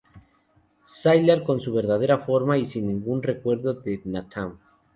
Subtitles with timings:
[0.87, 4.57] Sylar con su verdadera forma y sin ningún recuerdo de Nathan.